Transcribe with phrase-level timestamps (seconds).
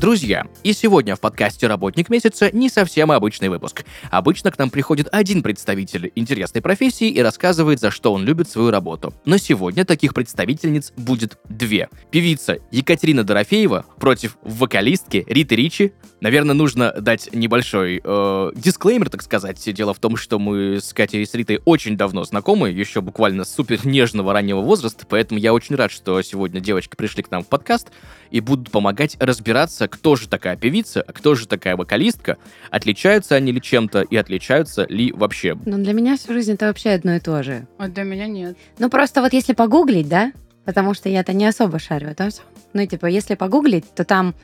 [0.00, 3.84] Друзья, и сегодня в подкасте «Работник месяца» не совсем обычный выпуск.
[4.12, 8.70] Обычно к нам приходит один представитель интересной профессии и рассказывает, за что он любит свою
[8.70, 9.12] работу.
[9.24, 11.88] Но сегодня таких представительниц будет две.
[12.12, 15.92] Певица Екатерина Дорофеева против вокалистки Риты Ричи.
[16.20, 19.60] Наверное, нужно дать небольшой э, дисклеймер, так сказать.
[19.74, 23.44] Дело в том, что мы с Катей и с Ритой очень давно знакомы, еще буквально
[23.44, 27.42] с супер нежного раннего возраста, поэтому я очень рад, что сегодня девочки пришли к нам
[27.42, 27.88] в подкаст
[28.30, 32.36] и будут помогать разбираться, кто же такая певица, а кто же такая вокалистка,
[32.70, 35.56] отличаются они ли чем-то и отличаются ли вообще.
[35.66, 37.66] Ну, для меня всю жизнь это вообще одно и то же.
[37.78, 38.56] А для меня нет.
[38.78, 40.32] Ну, просто вот если погуглить, да,
[40.64, 42.42] потому что я-то не особо шарю, это всё.
[42.72, 44.34] Ну, типа, если погуглить, то там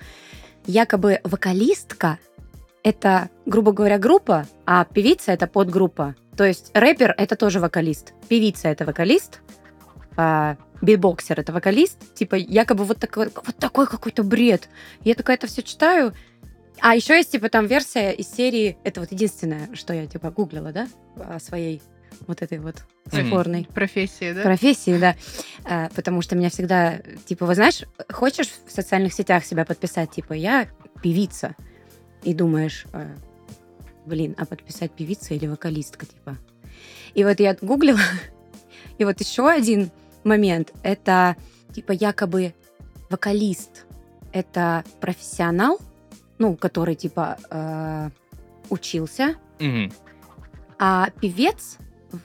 [0.66, 2.18] якобы вокалистка—
[2.82, 6.14] это, грубо говоря, группа, а певица— это подгруппа.
[6.36, 9.40] То есть рэпер— это тоже вокалист, певица— это вокалист,
[10.16, 12.14] а битбоксер— это вокалист.
[12.14, 14.68] Типа, якобы вот такой, вот такой какой-то бред.
[15.02, 16.14] Я такая это все читаю,
[16.80, 18.76] а еще есть, типа, там версия из серии...
[18.84, 20.88] Это вот единственное, что я, типа, гуглила, да?
[21.16, 21.80] О своей
[22.26, 23.26] вот этой вот Мгм.
[23.26, 24.42] спорной Профессия, да?
[24.42, 25.16] профессии, да.
[25.64, 30.32] А, потому что меня всегда, типа, вот знаешь, хочешь в социальных сетях себя подписать, типа,
[30.32, 30.68] я
[31.02, 31.54] певица,
[32.22, 33.14] и думаешь, а,
[34.06, 36.38] блин, а подписать певица или вокалистка, типа.
[37.14, 38.00] И вот я гуглила,
[38.98, 39.90] и вот еще один
[40.24, 41.36] момент, это,
[41.74, 42.54] типа, якобы
[43.10, 43.86] вокалист,
[44.32, 45.78] это профессионал,
[46.38, 48.10] ну, который, типа, э,
[48.70, 49.92] учился, Мгм.
[50.78, 51.78] а певец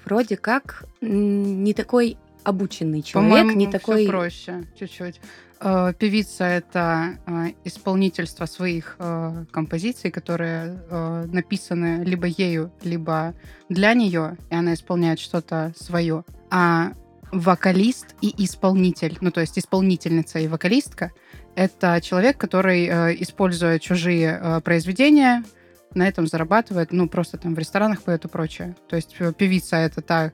[0.06, 4.08] вроде как не такой обученный человек, По-моему, не такой...
[4.08, 5.20] проще чуть-чуть.
[5.62, 13.34] Э, Певица— это э, исполнительство своих э, композиций, которые э, написаны либо ею, либо
[13.68, 16.24] для нее, и она исполняет что-то свое.
[16.50, 16.94] А
[17.32, 21.12] вокалист и исполнитель, ну то есть исполнительница и вокалистка,
[21.56, 25.44] это человек, который, э, используя чужие э, произведения,
[25.94, 28.76] на этом зарабатывает, ну просто там в ресторанах поет и прочее.
[28.88, 30.32] То есть э, певица это та,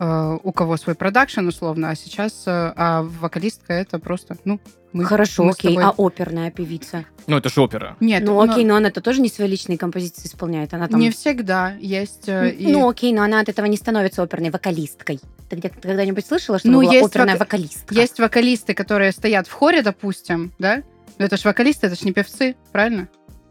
[0.00, 4.58] э, у кого свой продакшн условно, а сейчас, э, а вокалистка это просто, ну,
[4.92, 5.04] мы.
[5.04, 5.84] Хорошо, мы окей, тобой.
[5.84, 7.04] а оперная певица?
[7.28, 7.96] Ну, это же опера.
[8.00, 10.98] Нет, ну окей, но она-то тоже не свои личные композиции исполняет, она там...
[10.98, 12.28] не всегда есть.
[12.28, 15.20] э, и- Ну окей, но она от этого не становится оперной вокалисткой.
[15.48, 17.94] Ты где-то когда-нибудь слышала, что Ну, была есть оперная вока- вокалистка?
[17.94, 20.82] Есть вокалисты, которые стоят в хоре, допустим, да?
[21.18, 23.08] Но это же вокалисты, это же не певцы, правильно?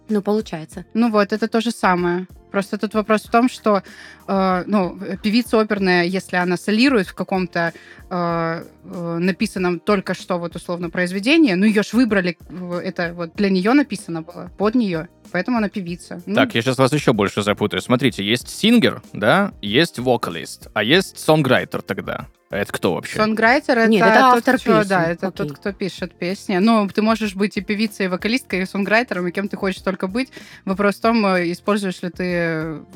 [0.09, 0.85] Ну, получается.
[0.93, 2.27] Ну вот, это то же самое.
[2.51, 3.83] Просто тут вопрос в том, что
[4.27, 7.73] э, ну, певица оперная, если она солирует в каком-то
[8.09, 12.37] э, э, написанном только что вот условно произведении, ну ее ж выбрали,
[12.83, 16.21] это вот для нее написано было, под нее, поэтому она певица.
[16.25, 17.81] Ну, Так, я сейчас вас еще больше запутаю.
[17.81, 22.27] Смотрите, есть сингер, да, есть вокалист, а есть сонграйтер тогда.
[22.49, 23.15] А это кто вообще?
[23.17, 25.47] Сонграйтер это, Нет, это тот, автор кто- песен, Да, это окей.
[25.47, 26.57] тот, кто пишет песни.
[26.57, 30.07] Ну, ты можешь быть и певицей, и вокалисткой, и сонграйтером, и кем ты хочешь только
[30.07, 30.31] быть.
[30.65, 32.23] Вопрос в том, э, используешь ли ты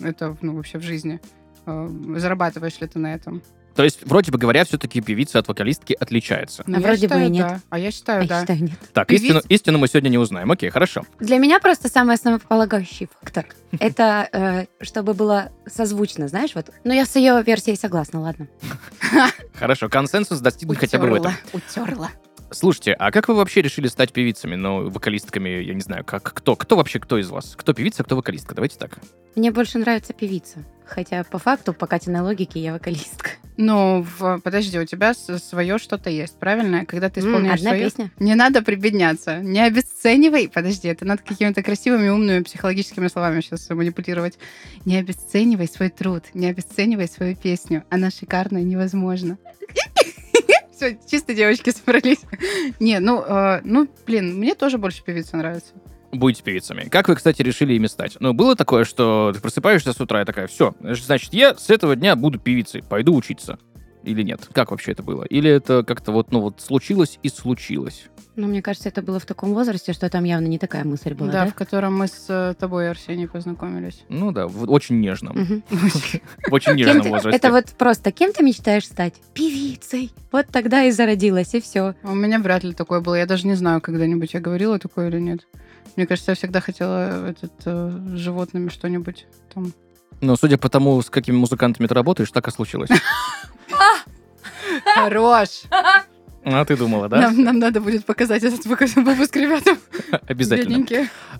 [0.02, 1.20] это ну, вообще в жизни.
[1.68, 1.88] Э,
[2.18, 3.44] Зарабатываешь ли ты на этом?
[3.76, 6.64] То есть, вроде бы говоря, все-таки певица от вокалистки отличается.
[6.68, 7.48] А я вроде бы считаю, и нет.
[7.48, 7.60] да.
[7.70, 8.40] А я А считаю, я да.
[8.42, 8.80] считаю, нет.
[8.94, 10.52] Так, Певиц- истину, истину мы сегодня не узнаем.
[10.52, 11.04] Окей, хорошо.
[11.20, 13.46] Для меня просто самый основополагающий фактор—
[13.80, 16.70] это э, чтобы было созвучно, знаешь, вот.
[16.84, 18.48] Ну, я с ее версией согласна, ладно.
[19.56, 21.34] Хорошо, консенсус достигнут хотя бы в этом.
[21.54, 22.10] утерла.
[22.56, 24.56] Слушайте, а как вы вообще решили стать певицами?
[24.56, 26.56] Ну, вокалистками, я не знаю, как кто?
[26.56, 27.54] Кто вообще кто из вас?
[27.58, 28.56] Кто певица, кто вокалистка?
[28.56, 29.00] Давайте так.
[29.36, 30.64] Мне больше нравится певица.
[30.86, 33.32] Хотя по факту, по Катиной логике, я вокалистка.
[33.58, 36.86] Ну, в- подожди, у тебя свое что-то есть, правильно?
[36.86, 38.12] Когда ты исполняешь Одна своё- песня.
[38.20, 39.40] Не надо прибедняться.
[39.40, 40.50] Не обесценивай.
[40.50, 44.38] Подожди, это надо какими-то красивыми, умными психологическими словами сейчас манипулировать.
[44.86, 47.84] Не обесценивай свой труд, не обесценивай свою песню.
[47.90, 49.38] Она шикарная, невозможно.
[50.84, 52.20] Все, чисто девочки собрались.
[52.80, 55.74] Не, ну, э, ну, блин, мне тоже больше певица нравится.
[56.12, 56.90] Будете певицами.
[56.90, 58.18] Как вы, кстати, решили ими стать?
[58.20, 61.96] Ну, было такое, что ты просыпаешься с утра и такая, все, значит, я с этого
[61.96, 63.58] дня буду певицей, пойду учиться.
[64.04, 64.48] Или нет?
[64.54, 65.24] Как вообще это было?
[65.24, 68.10] Или это как-то вот, ну вот, случилось и случилось?
[68.36, 71.32] Ну, мне кажется, это было в таком возрасте, что там явно не такая мысль была,
[71.32, 71.52] да, да?
[71.52, 74.04] в котором мы с э, тобой, Арсений, познакомились.
[74.10, 75.36] Ну да, в очень нежном.
[76.50, 77.38] В очень нежном возрасте.
[77.38, 79.14] Это вот просто, кем ты мечтаешь стать?
[79.34, 80.12] Певицей.
[80.32, 81.94] Вот тогда и зародилась, и все.
[82.04, 83.16] У меня вряд ли такое было.
[83.16, 85.48] Я даже не знаю, когда-нибудь я говорила такое или нет.
[85.96, 89.74] Мне кажется, я всегда хотела этот, э, с животными что-нибудь там.
[90.22, 92.90] Но судя по тому, с какими музыкантами ты работаешь, так и случилось.
[94.96, 95.64] Хорош!
[96.46, 97.22] А ты думала, да?
[97.22, 99.78] Нам, нам надо будет показать этот выпуск ребятам.
[100.28, 100.86] Обязательно.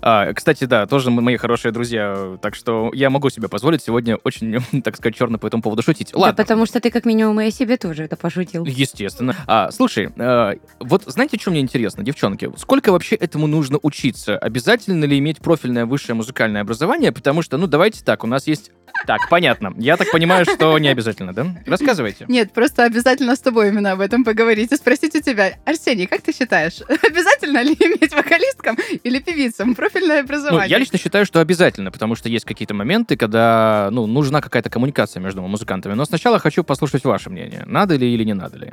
[0.00, 4.62] А, кстати, да, тоже мои хорошие друзья, так что я могу себе позволить сегодня очень,
[4.82, 6.10] так сказать, черно по этому поводу шутить.
[6.12, 6.42] Да Ладно.
[6.42, 8.64] потому что ты как минимум и о себе тоже это пошутил.
[8.64, 9.36] Естественно.
[9.46, 12.50] А, слушай, а, вот знаете, что мне интересно, девчонки?
[12.56, 14.38] Сколько вообще этому нужно учиться?
[14.38, 17.12] Обязательно ли иметь профильное высшее музыкальное образование?
[17.12, 18.70] Потому что, ну, давайте так, у нас есть...
[19.06, 19.74] Так, понятно.
[19.76, 21.46] Я так понимаю, что не обязательно, да?
[21.66, 22.24] Рассказывайте.
[22.28, 25.54] Нет, просто обязательно с тобой именно об этом поговорить и спросить у тебя.
[25.66, 30.70] Арсений, как ты считаешь, обязательно ли иметь вокалисткам или певицам профильное Ну, образование?
[30.70, 35.20] я лично считаю, что обязательно, потому что есть какие-то моменты, когда, ну, нужна какая-то коммуникация
[35.20, 35.94] между музыкантами.
[35.94, 37.64] Но сначала хочу послушать ваше мнение.
[37.66, 38.72] Надо ли или не надо ли?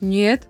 [0.00, 0.46] Нет.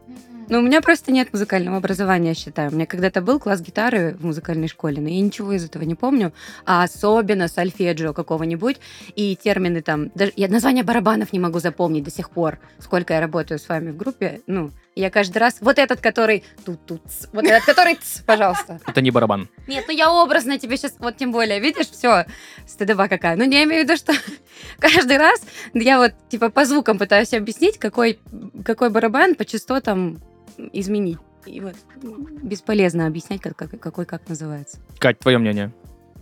[0.48, 2.70] Ну, у меня просто нет музыкального образования, я считаю.
[2.70, 5.96] У меня когда-то был класс гитары в музыкальной школе, но я ничего из этого не
[5.96, 6.32] помню.
[6.64, 8.76] А особенно сольфеджио какого-нибудь.
[9.16, 10.10] И термины там...
[10.14, 12.60] Даже, я название барабанов не могу запомнить до сих пор.
[12.78, 14.40] Сколько я работаю с вами в группе.
[14.46, 15.56] Ну, я каждый раз...
[15.60, 16.44] Вот этот, который...
[16.64, 17.02] Тут-тут.
[17.32, 17.96] Вот этот, который...
[17.96, 18.80] ц, Пожалуйста.
[18.86, 19.48] Это не барабан.
[19.66, 20.94] Нет, ну я образно тебе сейчас...
[21.00, 22.24] Вот тем более, видишь, все.
[22.68, 23.34] Стыдоба какая.
[23.34, 24.12] Ну, я имею в виду, что
[24.78, 25.40] каждый раз
[25.74, 28.20] я вот, типа, по звукам пытаюсь объяснить, какой,
[28.64, 30.20] какой барабан по частотам
[30.72, 31.18] изменить.
[31.46, 31.74] И вот
[32.42, 34.78] бесполезно объяснять, как, как- какой как называется.
[34.98, 35.72] Кать, твое мнение?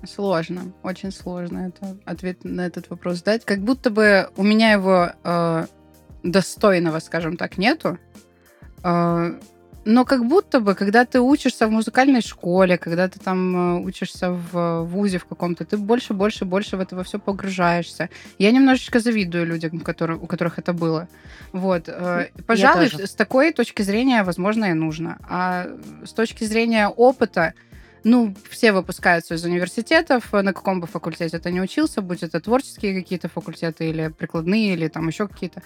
[0.07, 3.45] Сложно, очень сложно это ответ на этот вопрос дать.
[3.47, 5.67] Как будто бы у меня его э,
[6.23, 7.99] достойного, скажем так, нету.
[8.83, 9.33] Э,
[9.85, 14.31] но как будто бы, когда ты учишься в музыкальной школе, когда ты там э, учишься
[14.31, 18.09] в вузе в каком-то, ты больше, больше, больше в это во все погружаешься.
[18.39, 21.09] Я немножечко завидую людям, которые, у которых это было.
[21.53, 21.89] Вот.
[21.89, 25.19] э, Пожалуй, с такой точки зрения, возможно, и нужно.
[25.29, 25.67] А
[26.05, 27.53] с точки зрения опыта,
[28.05, 32.95] ну, все выпускаются из университетов, на каком бы факультете ты не учился, будь это творческие
[32.95, 35.63] какие-то факультеты или прикладные, или там еще какие-то.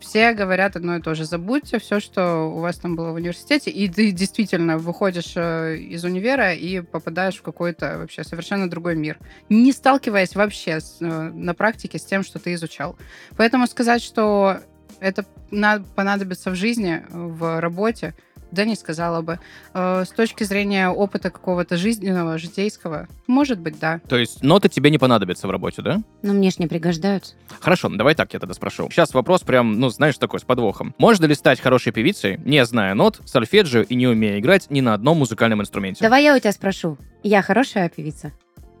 [0.00, 1.24] Все говорят одно и то же.
[1.24, 6.04] Забудьте все, что у вас там было в университете, и ты действительно выходишь э, из
[6.04, 11.54] универа и попадаешь в какой-то вообще совершенно другой мир, не сталкиваясь вообще с, э, на
[11.54, 12.96] практике с тем, что ты изучал.
[13.36, 14.58] Поэтому сказать, что
[15.00, 18.14] это на- понадобится в жизни, в работе,
[18.54, 19.38] да не сказала бы.
[19.74, 24.00] Э, С точки зрения опыта какого-то жизненного, житейского, может быть, да.
[24.08, 26.02] То есть ноты тебе не понадобятся в работе, да?
[26.22, 27.34] Но мне ж не пригождаются.
[27.60, 28.88] Хорошо, ну давай так я тогда спрошу.
[28.90, 30.94] Сейчас вопрос прям, ну, знаешь, такой, с подвохом.
[30.98, 34.94] Можно ли стать хорошей певицей, не зная нот, сольфеджио и не умея играть ни на
[34.94, 36.02] одном музыкальном инструменте?
[36.02, 36.96] Давай я у тебя спрошу.
[37.22, 38.32] Я хорошая певица?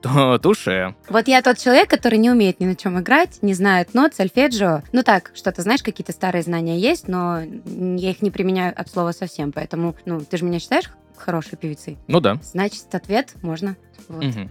[0.04, 0.94] То- Туше.
[1.08, 4.82] Вот я тот человек, который не умеет ни на чем играть, не знает нот, сольфеджио.
[4.92, 9.12] Ну так, что-то, знаешь, какие-то старые знания есть, но я их не применяю от слова
[9.12, 9.50] совсем.
[9.52, 11.96] Поэтому, ну, ты же меня считаешь хорошей певицей?
[12.06, 12.38] Ну да.
[12.42, 13.76] Значит, ответ можно.
[14.08, 14.22] Вот.
[14.24, 14.50] Мгм.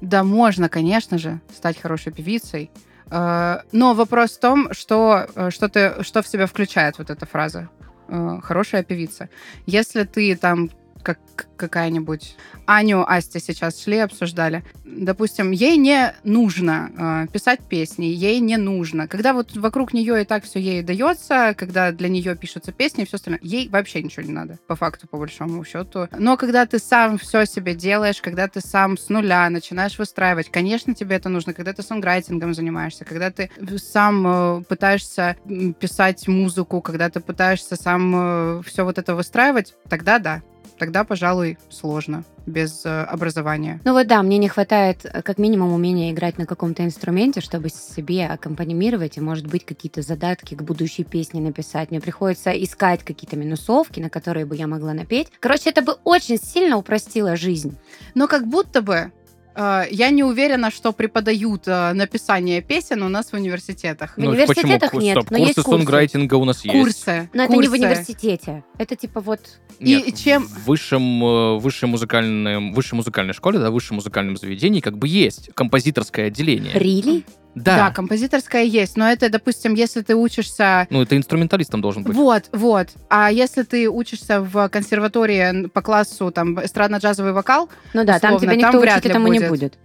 [0.00, 2.70] Да, можно, конечно же, стать хорошей певицей.
[3.10, 7.26] Э, Но вопрос в том, что, э, что, ты, что в себя включает вот эта
[7.26, 7.68] фраза
[8.08, 9.28] э, «хорошая певица».
[9.66, 10.70] Если ты там
[11.02, 11.18] как
[11.56, 14.64] какая-нибудь Аню, Асти сейчас шли, обсуждали.
[14.84, 19.06] Допустим, ей не нужно э, писать песни, ей не нужно.
[19.06, 23.06] Когда вот вокруг нее и так все ей дается, когда для нее пишутся песни и
[23.06, 26.08] все остальное, ей вообще ничего не надо, по факту, по большому счету.
[26.18, 30.94] Но когда ты сам все себе делаешь, когда ты сам с нуля начинаешь выстраивать, конечно,
[30.94, 35.36] тебе это нужно, когда ты сонграйтингом занимаешься, когда ты сам э, пытаешься
[35.78, 40.42] писать музыку, когда ты пытаешься сам все вот это выстраивать, тогда да.
[40.82, 43.80] Тогда, пожалуй, сложно без э, образования.
[43.84, 47.68] Ну вот да, мне не хватает э, как минимум умения играть на каком-то инструменте, чтобы
[47.68, 51.92] себе аккомпанимировать и, может быть, какие-то задатки к будущей песне написать.
[51.92, 55.28] Мне приходится искать какие-то минусовки, на которые бы я могла напеть.
[55.38, 57.76] Короче, это бы очень сильно упростило жизнь.
[58.16, 59.12] Но как будто бы
[59.56, 64.14] я не уверена, что преподают э, написание песен у нас в университетах.
[64.16, 65.00] В университетах почему?
[65.02, 65.70] нет, Стоп, но курсы есть курсы.
[65.70, 66.76] сонграйтинга у нас есть.
[66.76, 67.30] Курсы.
[67.34, 68.64] Но это не в университете.
[68.78, 69.40] Это типа вот...
[69.80, 74.36] Нет, И чем- В высшем, э, высшей, музыкальном, высшей музыкальной школе, да, в высшем музыкальном
[74.36, 76.72] заведении как бы есть композиторское отделение.
[76.74, 77.24] Рили?
[77.54, 77.76] Да.
[77.76, 77.90] Да.
[77.90, 80.86] композиторская есть, но это, допустим, если ты учишься...
[80.90, 82.14] Ну, это инструменталистом должен быть.
[82.14, 82.88] Вот, вот.
[83.10, 88.54] А если ты учишься в консерватории по классу там эстрадно-джазовый вокал, Ну да, там Условно,
[88.54, 89.50] тебя там никто вряд учить этому не будет.
[89.50, 89.78] будет.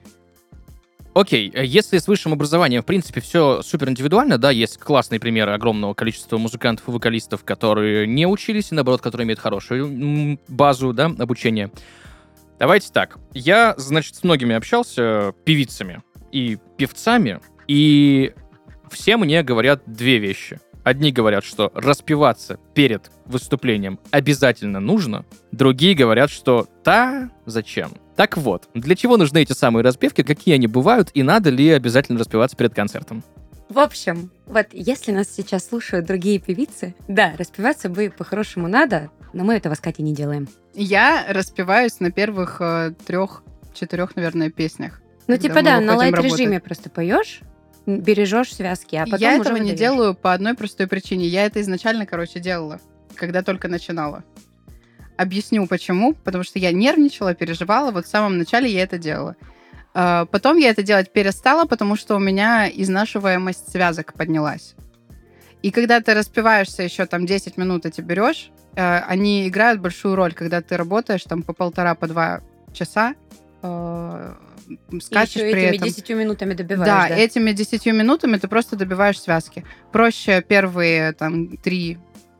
[1.14, 5.52] Окей, э, если с высшим образованием, в принципе, все супер индивидуально, да, есть классные примеры
[5.52, 11.06] огромного количества музыкантов и вокалистов, которые не учились, и наоборот, которые имеют хорошую базу, да,
[11.06, 11.72] обучения.
[12.60, 13.18] Давайте так.
[13.34, 18.34] Я, значит, с многими общался, певицами и певцами, и
[18.90, 20.60] все мне говорят две вещи.
[20.84, 28.70] Одни говорят, что распеваться перед выступлением обязательно нужно, другие говорят, что «та, зачем?» Так вот,
[28.74, 32.74] для чего нужны эти самые распевки, какие они бывают, и надо ли обязательно распеваться перед
[32.74, 33.24] концертом?
[33.70, 39.44] В общем, вот если нас сейчас слушают другие певицы, да, распеваться бы по-хорошему надо, но
[39.44, 40.48] мы этого с Катей не делаем.
[40.74, 45.02] Я распеваюсь на первых э, трех-четырех, наверное, песнях.
[45.28, 47.42] Ну, типа, да, на лайт-режиме просто поешь,
[47.88, 51.25] бережешь связки, а потом я уже этого не делаю по одной простой причине.
[51.25, 52.79] Я это изначально, короче, делала,
[53.15, 54.24] когда только начинала.
[55.15, 56.13] Объясню почему.
[56.13, 57.91] Потому что я нервничала, переживала.
[57.91, 59.36] Вот в самом начале я это делала.
[59.94, 64.75] А, Потом я это делать перестала, потому что у меня изнашиваемость связок поднялась.
[65.63, 70.34] И когда ты распиваешься еще там 10 минут эти берешь, э, они играют большую роль,
[70.34, 72.41] когда ты работаешь там по полтора, по два
[72.74, 73.15] часа,
[73.63, 74.34] э,
[75.02, 75.88] скачешь ещё при этими этом.
[75.88, 77.16] 10 минутами добиваешь, Да, да?
[77.16, 79.64] этими 10 минутами ты просто добиваешь связки.
[79.92, 81.58] Проще первые там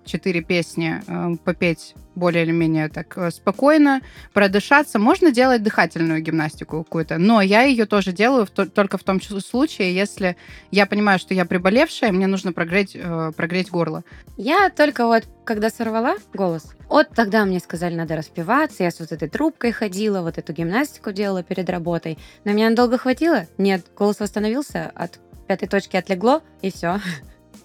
[0.08, 4.02] 3-4 песни э, попеть более или менее так э, спокойно,
[4.34, 4.98] продышаться.
[4.98, 9.22] Можно делать дыхательную гимнастику какую-то, но я ее тоже делаю в то- только в том
[9.22, 10.36] случае, если
[10.72, 14.04] я понимаю, что я приболевшая, мне нужно прогреть, э, прогреть горло.
[14.36, 19.12] Я только вот, когда сорвала голос, вот тогда мне сказали, надо распеваться, я с вот
[19.12, 22.18] этой трубкой ходила, вот эту гимнастику делала перед работой.
[22.46, 23.46] На меня надолго хватило?
[23.58, 27.00] Нет, голос восстановился, от пятой точки отлегло, и все.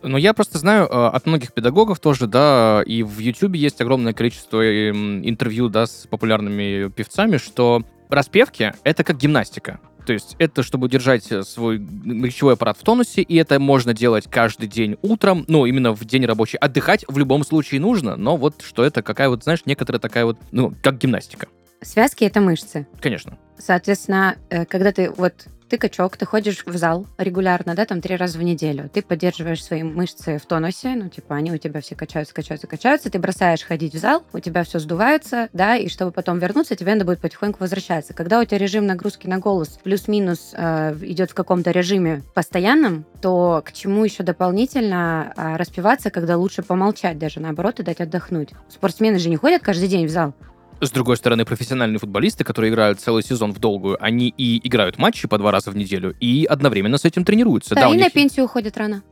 [0.02, 4.12] Но я просто знаю э, от многих педагогов тоже, да, и в YouTube есть огромное
[4.12, 9.80] количество эм, интервью, да, с популярными певцами, что распевки— это как гимнастика.
[10.06, 14.26] То есть это чтобы держать э, свой речевой аппарат в тонусе, и это можно делать
[14.28, 16.59] каждый день утром, ну, именно в день рабочий.
[16.59, 20.38] Отдыхать в любом случае нужно, но вот что это какая вот, знаешь, некоторая такая вот,
[20.50, 21.49] ну, как гимнастика.
[21.80, 22.87] Связки— это мышцы.
[23.00, 23.38] Конечно.
[23.59, 28.14] Соответственно, э, когда ты вот ты качок, ты ходишь в зал регулярно, да, там три
[28.14, 31.94] раза в неделю, ты поддерживаешь свои мышцы в тонусе, ну, типа, они у тебя все
[31.94, 36.10] качаются, качаются, качаются, ты бросаешь ходить в зал, у тебя все сдувается, да, и чтобы
[36.10, 38.12] потом вернуться, тебе надо будет потихоньку возвращаться.
[38.12, 43.62] Когда у тебя режим нагрузки на голос плюс-минус э, идет в каком-то режиме постоянном, то
[43.64, 48.50] к чему еще дополнительно а, распиваться, когда лучше помолчать даже, наоборот, и дать отдохнуть.
[48.68, 50.34] Спортсмены же не ходят каждый день в зал.
[50.82, 55.28] С другой стороны, профессиональные футболисты, которые играют целый сезон в долгую, они и играют матчи
[55.28, 57.76] по два раза в неделю, и одновременно с этим тренируются.
[57.76, 59.04] Да, у и на них- пенсию уходят рано.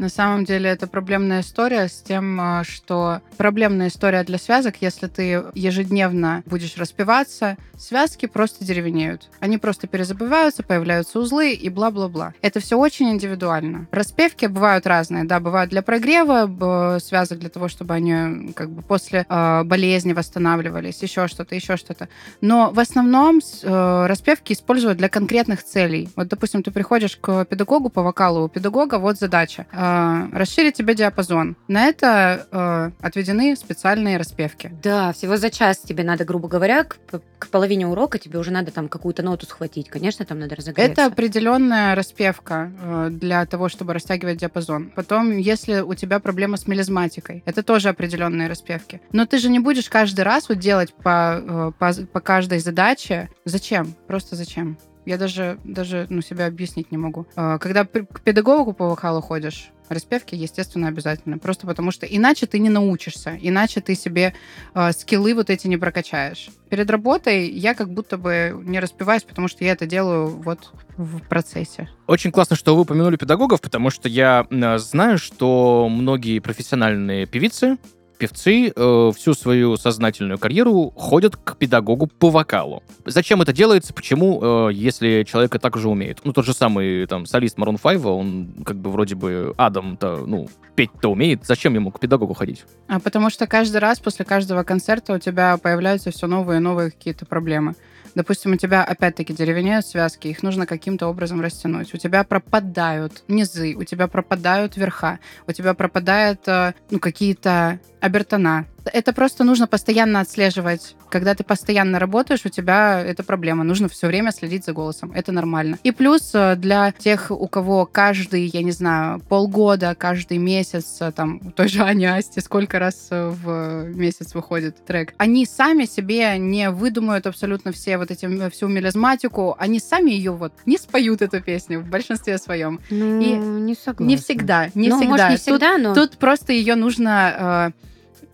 [0.00, 5.08] На самом деле это проблемная история с тем, а, что проблемная история для связок, если
[5.08, 9.28] ты ежедневно будешь распиваться, связки просто деревенеют.
[9.40, 12.32] Они просто перезабываются, появляются узлы и бла-бла-бла.
[12.40, 13.88] Это все очень индивидуально.
[13.90, 19.26] Распевки бывают разные, да, бывают для прогрева связок, для того, чтобы они как бы после
[19.28, 22.08] э, болезни восстанавливались, еще что-то, еще что-то.
[22.40, 26.08] Но в основном э, распевки используют для конкретных целей.
[26.16, 30.94] Вот, допустим, ты приходишь к педагогу по вокалу, у педагога вот задача э, расширить тебе
[30.94, 31.56] диапазон.
[31.68, 34.72] На это э, отведены специальные распевки.
[34.82, 36.98] Да, всего за час тебе надо, грубо говоря, к,
[37.38, 39.88] к половине урока тебе уже надо там какую-то ноту схватить.
[39.88, 40.92] Конечно, там надо разогреться.
[40.92, 44.92] Это определенная распевка э, для того, чтобы растягивать диапазон.
[44.94, 49.00] Потом, если у тебя проблема с мелизматикой, это тоже определенные распевки.
[49.12, 53.30] Но ты же не будешь каждый раз вот делать по, э, по, по каждой задаче.
[53.44, 53.94] Зачем?
[54.06, 54.78] Просто зачем?
[55.06, 57.26] Я даже, даже ну, себя объяснить не могу.
[57.36, 61.38] Э, Когда к педагогу по вокалу ходишь, распевки, естественно, обязательно.
[61.38, 64.34] Просто потому что иначе ты не научишься, иначе ты себе
[64.74, 66.48] э, скиллы вот эти не прокачаешь.
[66.68, 71.20] Перед работой я как будто бы не распеваюсь, потому что я это делаю вот в
[71.22, 71.88] процессе.
[72.06, 74.46] Очень классно, что вы упомянули педагогов, потому что я
[74.78, 77.78] знаю, что многие профессиональные певицы,
[78.20, 82.82] певцы э, всю свою сознательную карьеру ходят к педагогу по вокалу.
[83.06, 83.94] Зачем это делается?
[83.94, 86.20] Почему, э, если человек так уже умеет?
[86.24, 90.48] Ну, тот же самый там солист Марон 5, он как бы вроде бы Адам-то, ну,
[90.74, 91.46] петь-то умеет.
[91.46, 92.64] Зачем ему к педагогу ходить?
[92.88, 96.90] А потому что каждый раз после каждого концерта у тебя появляются все новые и новые
[96.90, 97.74] какие-то проблемы.
[98.14, 101.94] Допустим, у тебя опять-таки деревенеют связки, их нужно каким-то образом растянуть.
[101.94, 108.66] У тебя пропадают низы, у тебя пропадают верха, у тебя пропадают э, ну, какие-то обертона.
[108.84, 110.96] Это просто нужно постоянно отслеживать.
[111.08, 113.64] Когда ты постоянно работаешь, у тебя это проблема.
[113.64, 115.12] Нужно все время следить за голосом.
[115.14, 115.78] Это нормально.
[115.82, 121.12] И плюс э, для тех, у кого каждый, я не знаю, полгода, каждый месяц, э,
[121.12, 125.84] там, у той же Ани Асти, сколько раз э, в месяц выходит трек, они сами
[125.84, 131.22] себе не выдумают абсолютно все вот эти, всю мелизматику, они сами ее вот не споют
[131.22, 132.80] эту песню в большинстве своем.
[132.90, 134.04] Ну, И не согласна.
[134.04, 135.10] Не всегда, не ну, всегда.
[135.10, 135.94] может, не Тут- всегда, но...
[135.94, 137.72] Тут просто ее нужно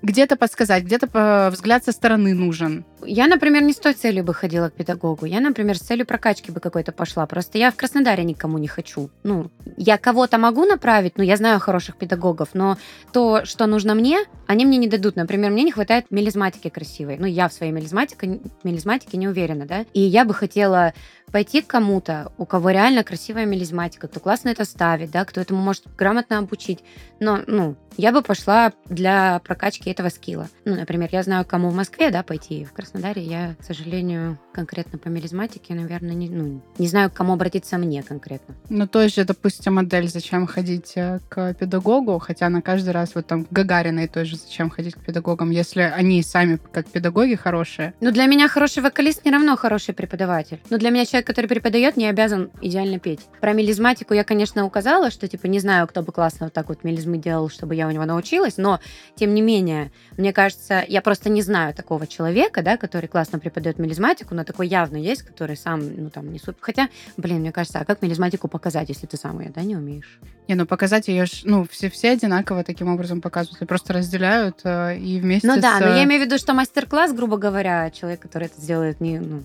[0.02, 2.84] где-то подсказать, где-то по- взгляд со стороны нужен.
[3.04, 5.26] Я, например, не с той целью бы ходила к педагогу.
[5.26, 7.26] Я, например, с целью прокачки бы какой-то пошла.
[7.26, 9.10] Просто я в Краснодаре никому не хочу.
[9.22, 12.78] Ну, я кого-то могу направить, но я знаю хороших педагогов, но
[13.12, 15.16] то, что нужно мне, они мне не дадут.
[15.16, 17.16] Например, мне не хватает мелизматики красивой.
[17.18, 19.84] Ну, я в своей мелизматике, мелизматике не уверена, да.
[19.92, 20.94] И я бы хотела
[21.32, 25.60] пойти к кому-то, у кого реально красивая мелизматика, кто классно это ставит, да, кто этому
[25.60, 26.84] может грамотно обучить.
[27.20, 30.48] Но, ну, я бы пошла для прокачки этого скилла.
[30.66, 32.66] Ну, например, я знаю, кому в Москве, да, пойти.
[32.66, 37.32] В Краснодаре я, к сожалению, конкретно по мелизматике, наверное, не, ну, не знаю, к кому
[37.32, 38.54] обратиться мне конкретно.
[38.68, 43.26] Ну, той же, допустим, модель «Зачем ходить э, к педагогу?» Хотя на каждый раз вот
[43.26, 47.94] там Гагариной тоже «Зачем ходить к педагогам?» Если они сами как педагоги хорошие.
[48.00, 50.60] Ну, для меня хороший вокалист не равно хороший преподаватель.
[50.68, 53.20] Но для меня человек, который преподает, не обязан идеально петь.
[53.40, 56.84] Про мелизматику я, конечно, указала, что, типа, не знаю, кто бы классно вот так вот
[56.84, 58.80] мелизмы делал, чтобы я у него научилась, но,
[59.14, 59.75] тем не менее,
[60.16, 64.68] мне кажется, я просто не знаю такого человека, да, который классно преподает мелизматику, но такой
[64.68, 66.58] явно есть, который сам, ну, там, не супер.
[66.60, 70.20] Хотя, блин, мне кажется, а как мелизматику показать, если ты сам ее, да, не умеешь?
[70.48, 73.68] Не, ну показать ее, ну, все, все одинаково таким образом показывают.
[73.68, 76.54] Просто разделяют э, и вместе Ну да, с, но я э, имею в виду, что
[76.54, 79.42] мастер-класс, грубо говоря, человек, который это сделает, не, ну,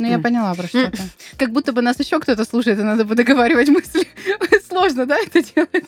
[0.00, 0.22] Ну, я М.
[0.22, 0.98] поняла про что то
[1.38, 4.06] Как будто бы нас еще кто-то слушает, и надо бы договаривать мысли.
[4.68, 5.84] Сложно, да, это делать?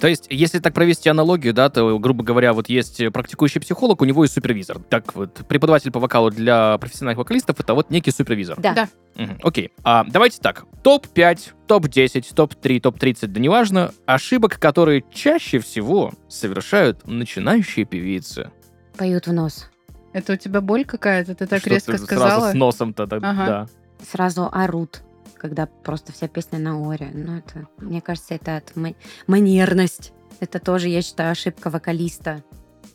[0.00, 4.04] То есть, если так провести аналогию, да, то, грубо говоря, вот есть практикующий психолог, у
[4.04, 4.78] него есть супервизор.
[4.78, 8.60] Так вот, преподаватель по вокалу для профессиональных вокалистов это вот некий супервизор.
[8.60, 8.74] да.
[8.74, 8.88] Да.
[9.16, 9.72] Мгм, Окей.
[9.82, 10.64] А, давайте так.
[10.84, 18.50] Топ-5, топ-10, топ-3, топ-30, да неважно, ошибок, которые чаще всего совершают начинающие певицы.
[18.96, 19.68] поют в нос.
[20.12, 21.34] Это у тебя боль какая-то?
[21.34, 22.28] Ты так Что резко ты сказала?
[22.40, 23.16] Сразу с носом-то, да.
[23.16, 23.46] Ага.
[23.46, 23.66] да.
[24.10, 25.02] Сразу орут,
[25.38, 27.10] когда просто вся песня на оре.
[27.12, 28.94] Ну, это, мне кажется, это от ма-
[29.26, 30.12] манерность.
[30.40, 32.42] Это тоже, я считаю, ошибка вокалиста.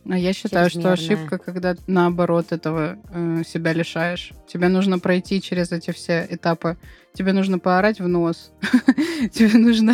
[0.10, 4.34] А я считаю, что ошибка, когда наоборот этого э, себя лишаешь.
[4.48, 6.78] Тебе нужно пройти через эти все этапы.
[7.16, 8.52] Тебе нужно поорать в нос.
[9.32, 9.94] Тебе нужно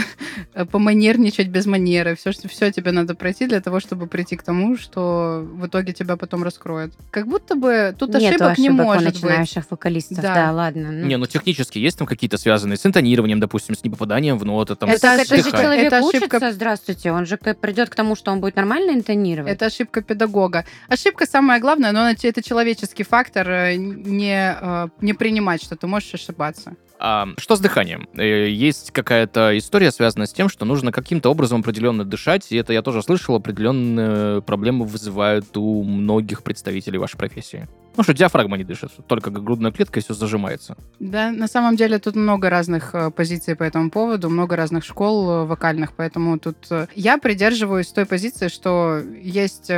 [0.53, 2.15] э, поманерничать без манеры.
[2.15, 5.91] Все, что все тебе надо пройти для того, чтобы прийти к тому, что в итоге
[5.91, 6.93] тебя потом раскроет.
[7.11, 9.13] Как будто бы тут Нету ошибок не ошибок у может быть.
[9.21, 10.21] начинающих вокалистов.
[10.21, 10.33] Да.
[10.33, 10.91] Да, ладно.
[10.93, 11.07] ну.
[11.07, 14.89] Не, ну технически есть там какие-то связанные с интонированием, допустим, с непопаданием в ноты, там,
[14.89, 18.32] Это с это же человек Это ошибка- учится, здравствуйте, он же придет к тому, что
[18.32, 19.51] он будет нормально интонировать.
[19.51, 20.63] Это ошибка педагога.
[20.88, 26.13] Ошибка самая главная, но это человеческий фактор э, не, э, не принимать, что ты можешь
[26.13, 26.77] ошибаться.
[27.01, 28.09] А, что с дыханием?
[28.13, 32.73] Э, Есть какая-то история, связанная с тем, что нужно каким-то образом определенно дышать, и это
[32.73, 37.69] я тоже слышал, определенные проблемы вызывают у многих представителей вашей профессии.
[37.95, 40.75] Ну что, диафрагма не дышит, только грудная клетка и все зажимается.
[40.99, 45.29] Да, на самом деле тут много разных э, позиций по этому поводу, много разных школ
[45.29, 46.57] э, вокальных, поэтому тут
[46.95, 49.71] я придерживаюсь той позиции, что есть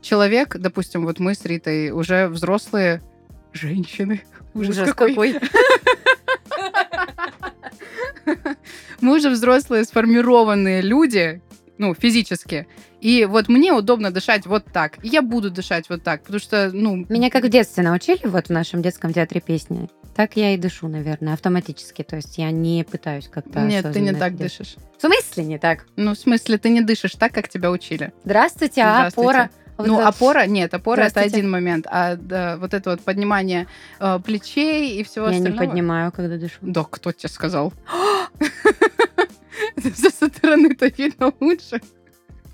[0.00, 3.02] человек, допустим, вот мы с Ритой уже взрослые
[3.52, 4.22] женщины.
[4.54, 5.38] Ужас, какой.
[9.00, 11.40] Мы уже взрослые, сформированные люди,
[11.78, 12.66] ну, физически.
[13.00, 15.04] И вот мне удобно дышать вот так.
[15.04, 17.04] И я буду дышать вот так, потому что, ну...
[17.08, 19.88] Меня как в детстве научили, вот в нашем детском театре песни.
[20.14, 22.02] Так я и дышу, наверное, автоматически.
[22.02, 24.58] То есть я не пытаюсь как-то Нет, ты не так делать.
[24.58, 24.76] дышишь.
[24.96, 25.86] В смысле не так?
[25.96, 28.12] Ну, в смысле, ты не дышишь так, как тебя учили.
[28.24, 29.30] Здравствуйте, а Здравствуйте.
[29.30, 29.50] опора.
[29.76, 33.66] Вот ну, это- опора, нет, опора это один момент, а да, вот это вот поднимание
[34.00, 35.66] э, плечей и всего Я не остального.
[35.66, 36.56] поднимаю, когда дышу.
[36.62, 37.72] Да, кто тебе сказал?
[39.94, 41.80] Со стороны-то видно лучше.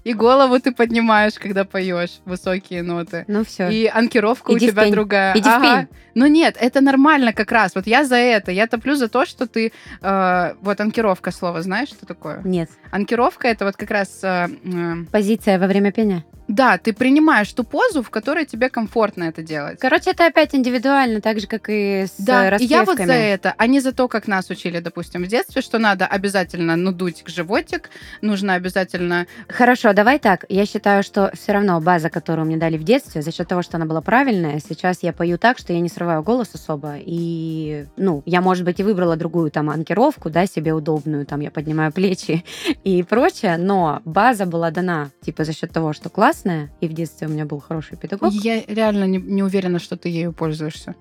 [0.04, 3.24] И голову ты поднимаешь, когда поешь высокие ноты.
[3.28, 3.68] Ну все.
[3.68, 5.32] И анкировка у Иди в тебя другая.
[5.37, 5.88] Иди в пень.
[6.14, 7.76] Ну нет, это нормально как раз.
[7.76, 8.50] Вот я за это.
[8.50, 9.72] Я топлю за то, что ты...
[10.00, 12.40] э, вот анкировка слова, знаешь, что такое?
[12.44, 12.68] Нет.
[12.90, 14.18] Анкировка это вот как раз...
[14.24, 16.24] э, э, Позиция во время пения.
[16.52, 19.78] Да, ты принимаешь ту позу, в которой тебе комфортно это делать.
[19.80, 23.04] Короче, это опять индивидуально, так же, как и с Да, э, и я вот за
[23.04, 23.32] распевками.
[23.32, 27.22] это, а не за то, как нас учили, допустим, в детстве, что надо обязательно надуть
[27.26, 27.88] животик,
[28.20, 29.26] нужно обязательно...
[29.48, 30.44] Хорошо, давай так.
[30.50, 33.78] Я считаю, что все равно база, которую мне дали в детстве, за счет того, что
[33.78, 36.96] она была правильная, сейчас я пою так, что я не срываю голос особо.
[36.98, 41.50] И, ну, я, может быть, и выбрала другую там анкировку, да, себе удобную, там я
[41.50, 42.44] поднимаю плечи
[42.84, 46.10] и прочее, но база была дана, типа, за счет того, что
[46.42, 48.33] классная, и в детстве у меня был хороший педагог.
[48.33, 50.94] Я реально не, не уверена, что ты ею пользуешься.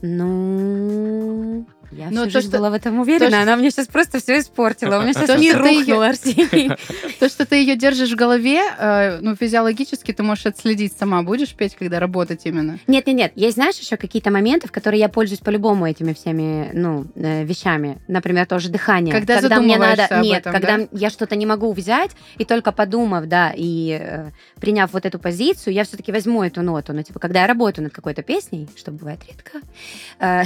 [0.00, 3.30] Ну, я Ну, всю то, жизнь что- была в этом уверена.
[3.30, 4.98] что- Она мне сейчас просто все испортила.
[4.98, 6.70] У меня То, сейчас мир рухнул, Арсений.
[7.18, 11.22] То, что ты ее держишь в голове, э, ну, физиологически ты можешь отследить сама.
[11.22, 12.78] Будешь петь, когда работать именно?
[12.86, 13.32] Нет, нет, нет.
[13.36, 17.98] Есть, знаешь, еще какие-то моменты, в которые я пользуюсь по-любому этими всеми, ну, э, вещами.
[18.06, 19.12] Например, тоже дыхание.
[19.12, 20.88] Когда мне задумываешься надо, об нет, этом, когда да?
[20.92, 24.30] я что-то не могу взять и только подумав, да, и э,
[24.60, 26.92] приняв вот эту позицию, я все-таки возьму эту ноту.
[26.92, 29.60] Ну, типа, когда я работаю над какой-то песней, что бывает редко,
[30.20, 30.42] я,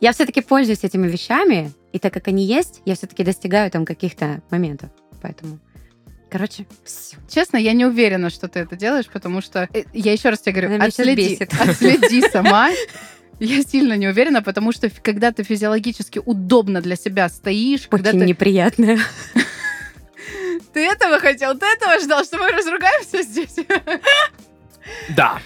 [0.00, 4.42] я все-таки пользуюсь этими вещами, и так как они есть, я все-таки достигаю там каких-то
[4.50, 4.90] моментов.
[5.22, 5.58] Поэтому,
[6.30, 7.16] короче, всё.
[7.28, 10.60] Честно, я не уверена, что ты это делаешь, потому что, э, я еще раз тебе
[10.60, 12.70] говорю, отследи, отследи сама.
[13.38, 18.20] Я сильно не уверена, потому что когда ты физиологически удобно для себя стоишь, когда Очень
[18.20, 18.26] ты...
[18.26, 18.98] неприятно.
[20.72, 23.56] Ты этого хотел, ты этого ждал, что мы разругаемся здесь?
[25.16, 25.38] Да.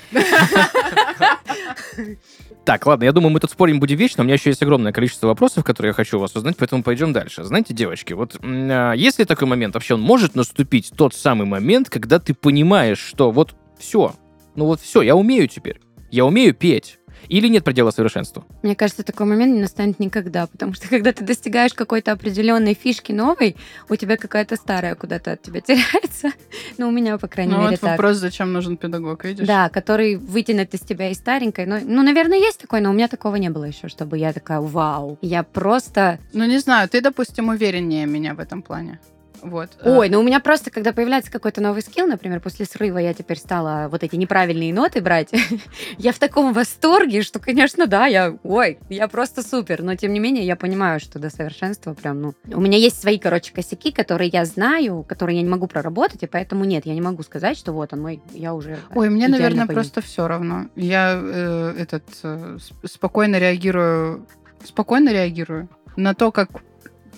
[2.64, 4.22] Так, ладно, я думаю, мы тут спорим будем вечно.
[4.22, 7.12] У меня еще есть огромное количество вопросов, которые я хочу у вас узнать, поэтому пойдем
[7.12, 7.44] дальше.
[7.44, 11.90] Знаете, девочки, вот а, есть ли такой момент, вообще он может наступить тот самый момент,
[11.90, 14.14] когда ты понимаешь, что вот все,
[14.56, 16.98] ну вот все, я умею теперь, я умею петь.
[17.28, 18.44] Или нет предела совершенству?
[18.62, 23.12] Мне кажется, такой момент не настанет никогда, потому что когда ты достигаешь какой-то определенной фишки
[23.12, 23.56] новой,
[23.88, 26.32] у тебя какая-то старая куда-то от тебя теряется.
[26.78, 27.90] Ну, у меня, по крайней Ну мере, вот так.
[27.92, 29.46] вопрос, зачем нужен педагог, видишь?
[29.46, 31.66] Да, который вытянет из тебя из старенькой.
[31.66, 34.60] Ну, ну, наверное, есть такой, но у меня такого не было еще, чтобы я такая,
[34.60, 35.18] вау.
[35.20, 36.18] Я просто...
[36.32, 38.98] Ну, не знаю, ты, допустим, увереннее меня в этом плане.
[39.44, 39.70] Вот.
[39.84, 43.36] Ой, ну у меня просто, когда появляется какой-то новый скилл, например, после срыва я теперь
[43.36, 45.30] стала вот эти неправильные ноты брать,
[45.98, 50.20] я в таком восторге, что, конечно, да, я, ой, я просто супер, но тем не
[50.20, 54.30] менее я понимаю, что до совершенства прям, ну, у меня есть свои, короче, косяки, которые
[54.32, 57.72] я знаю, которые я не могу проработать, и поэтому нет, я не могу сказать, что
[57.72, 59.76] вот он мой, я уже Ой, мне, наверное, пою.
[59.76, 60.66] просто все равно.
[60.74, 64.26] Я э, этот э, спокойно реагирую,
[64.64, 66.48] спокойно реагирую на то, как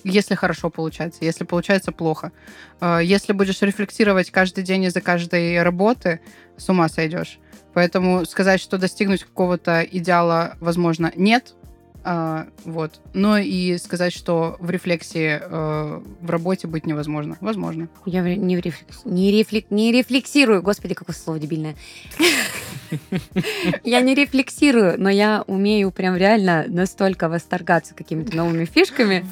[0.06, 2.32] если хорошо получается, если получается плохо.
[2.80, 6.20] Э, Если будешь рефлексировать каждый день из-за каждой работы,
[6.56, 7.38] с ума сойдешь.
[7.74, 11.54] Поэтому сказать, что достигнуть какого-то идеала, возможно, нет.
[12.04, 13.00] А, вот.
[13.14, 17.36] Но и сказать, что в рефлексии э, в работе быть невозможно.
[17.40, 17.88] Возможно.
[18.04, 19.04] Я не, в рефлекс...
[19.04, 19.66] не, рефлек...
[19.70, 20.62] не рефлексирую.
[20.62, 21.74] Господи, какое слово дебильное.
[23.84, 29.24] Я не рефлексирую, но я умею прям реально настолько восторгаться какими-то новыми фишками.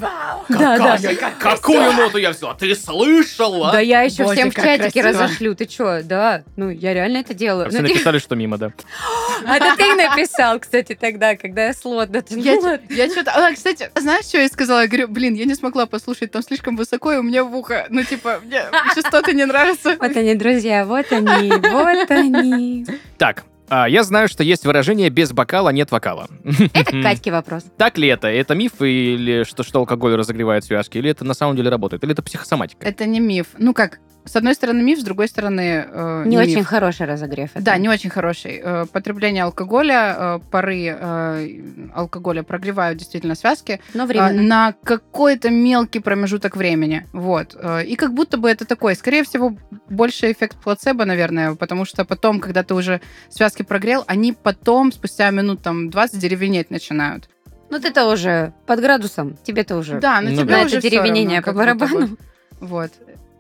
[0.48, 0.98] Да, да.
[1.38, 2.54] Какую ноту я взяла?
[2.54, 3.72] Ты слышала?
[3.72, 5.54] Да я еще всем в чатике разошлю.
[5.54, 6.02] Ты чё?
[6.02, 6.42] Да.
[6.56, 7.70] Ну, я реально это делаю.
[7.70, 8.72] Все Ну, ты- написали, что мимо, да.
[9.46, 12.78] А это ты написал, кстати, тогда, когда я слот дотянула.
[12.88, 13.32] я что-то...
[13.32, 14.82] А, кстати, знаешь, что я сказала?
[14.82, 17.86] Я говорю, блин, я не смогла послушать, там слишком высоко, и у меня в ухо.
[17.90, 18.62] Ну, типа, мне
[18.94, 19.96] частоты не нравятся.
[20.00, 22.86] Вот они, друзья, вот они, вот они.
[23.18, 26.28] Так, а, я знаю, что есть выражение «без бокала нет вокала».
[26.74, 27.64] Это к Катьке вопрос.
[27.76, 28.28] Так ли это?
[28.28, 30.98] Это миф или что, что алкоголь разогревает связки?
[30.98, 32.04] Или это на самом деле работает?
[32.04, 32.86] Или это психосоматика?
[32.86, 33.48] Это не миф.
[33.58, 36.66] Ну, как, с одной стороны миф, с другой стороны э, Не очень миф.
[36.66, 37.50] хороший разогрев.
[37.54, 37.62] это.
[37.64, 38.60] Да, не очень хороший.
[38.64, 41.60] Э, Потребление алкоголя, э, пары э,
[41.94, 44.42] алкоголя прогревают действительно связки Но временно.
[44.42, 47.06] на какой-то мелкий промежуток времени.
[47.12, 47.54] Вот.
[47.58, 49.56] Э, И как будто бы это такой, скорее всего,
[49.88, 55.30] больше эффект плацебо, наверное, потому что потом, когда ты уже связки прогрел, они потом, спустя
[55.30, 57.28] минут там 20, деревенеть начинают.
[57.70, 60.64] Ну ты-то уже под градусом, тебе-то уже Да, на Ну тебя да.
[60.64, 62.16] уже это всё равно, деревенение по барабану.
[62.60, 62.90] Вот.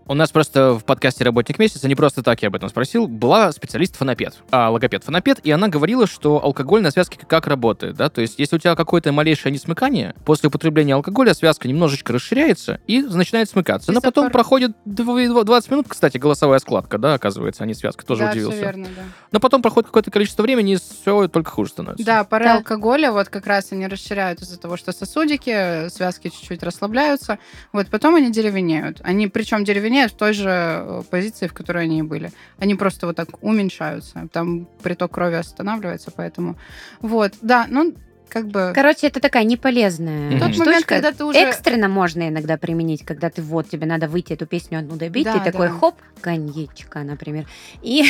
[0.06, 3.50] У нас просто в подкасте «Работник месяца», не просто так я об этом спросил, была
[3.52, 8.38] специалист-фонопед, а, логопед-фонопед, и она говорила, что алкоголь на связке как работает, да, то есть
[8.38, 13.92] если у тебя какое-то малейшее несмыкание, после употребления алкоголя связка немножечко расширяется и начинает смыкаться,
[13.92, 18.04] И но потом проходит дв- 20 минут, кстати, голосовая складка, да, оказывается, а не связка,
[18.04, 18.56] тоже да, удивился.
[18.56, 19.02] все верно, да.
[19.32, 22.04] Но потом проходит какое-то количество времени, и все только хуже становится.
[22.04, 22.56] Да, пары Да.
[22.56, 27.38] алкоголя вот как раз они расширяют из-за того, что сосудики, связки чуть-чуть расслабляются.
[27.72, 29.00] Вот потом они деревенеют.
[29.02, 32.30] Они причем деревенеют в той же э, позиции, в которой они и были.
[32.58, 34.28] Они просто вот так уменьшаются.
[34.32, 36.56] Там приток крови останавливается, поэтому...
[37.00, 37.94] Вот, да, ну,
[38.28, 38.72] как бы...
[38.74, 40.64] Короче, это такая неполезная Тот Тот штучка.
[40.66, 41.38] момент, когда ты уже...
[41.38, 45.38] Экстренно можно иногда применить, когда ты вот, тебе надо выйти эту песню одну добить, Да,
[45.38, 45.74] ты такой да.
[45.74, 47.46] хоп, коньячка, например.
[47.82, 48.04] И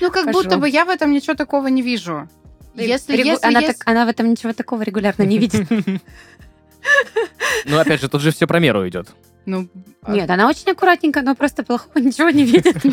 [0.00, 0.42] Ну, как Пошёл.
[0.42, 2.28] будто бы я в этом ничего такого не вижу.
[2.74, 5.66] Если, регу- если она, есть- так- она в этом ничего такого регулярно не видит.
[7.66, 9.08] Ну, опять же, тут же все про меру идет.
[9.46, 9.68] Ну,
[10.02, 12.76] а- Нет, она очень аккуратненько, но просто плохого ничего не видит.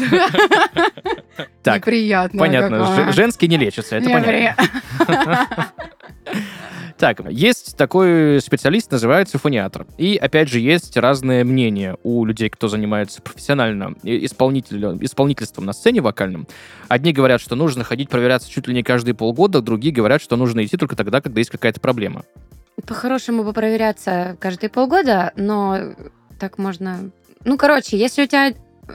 [1.62, 2.40] Так, неприятно.
[2.40, 4.66] Понятно, женский не лечится, это понятно.
[6.98, 9.86] Так, есть такой специалист, называется фониатор.
[10.00, 15.74] И, опять же, есть разные мнения у людей, кто занимается профессионально и- исполнитель- исполнительством на
[15.74, 16.48] сцене вокальным.
[16.88, 20.66] Одни говорят, что нужно ходить проверяться чуть ли не каждые полгода, другие говорят, что нужно
[20.66, 22.24] идти только тогда, когда есть какая-то проблема.
[22.88, 25.78] По-хорошему бы проверяться каждые полгода, но
[26.38, 27.12] так можно...
[27.44, 28.54] Ну, короче, если у тебя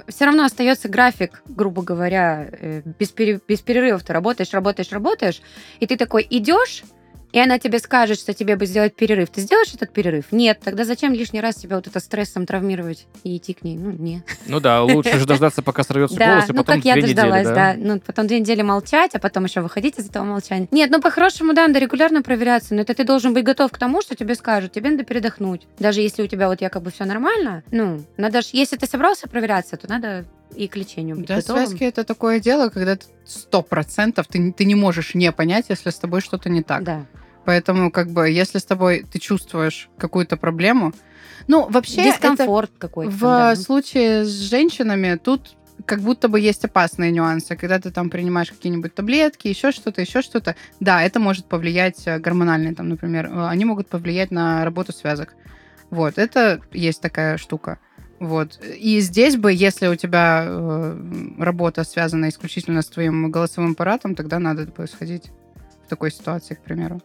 [0.08, 5.42] все равно остается график, грубо говоря, э, без, пере- без перерывов ты работаешь, работаешь, работаешь,
[5.80, 6.82] и ты такой идешь,
[7.32, 9.30] и она тебе скажет, что тебе бы сделать перерыв.
[9.30, 10.26] Ты сделаешь этот перерыв?
[10.30, 10.60] Нет.
[10.62, 13.76] Тогда зачем лишний раз себя вот это стрессом травмировать и идти к ней?
[13.76, 14.22] Ну, нет.
[14.46, 17.74] Ну да, лучше же дождаться, пока сорвется голос, и ну потом как я дождалась, да?
[17.76, 20.68] Ну, потом две недели молчать, а потом еще выходить из этого молчания.
[20.70, 24.02] Нет, ну по-хорошему, да, надо регулярно проверяться, но это ты должен быть готов к тому,
[24.02, 25.62] что тебе скажут, тебе надо передохнуть.
[25.78, 29.76] Даже если у тебя вот якобы все нормально, ну, надо ж, если ты собрался проверяться,
[29.76, 31.66] то надо и к лечению быть Да, готовым.
[31.66, 35.88] связки это такое дело, когда сто процентов ты, не- ты не можешь не понять, если
[35.90, 36.82] с тобой что-то не так.
[36.84, 37.06] Да.
[37.44, 40.92] Поэтому, как бы, если с тобой ты чувствуешь какую-то проблему,
[41.48, 43.10] ну, вообще, Дискомфорт какой-то.
[43.10, 43.56] в да.
[43.56, 48.94] случае с женщинами тут как будто бы есть опасные нюансы, когда ты там принимаешь какие-нибудь
[48.94, 50.54] таблетки, еще что-то, еще что-то.
[50.80, 55.34] Да, это может повлиять э, гормональные, там, например, э, они могут повлиять на работу связок.
[55.90, 57.78] Вот, это есть такая штука.
[58.18, 58.60] Вот.
[58.62, 64.38] И здесь бы, если у тебя э, работа связана исключительно с твоим голосовым аппаратом, тогда
[64.38, 65.32] надо бы сходить
[65.84, 67.02] в такой ситуации, к примеру.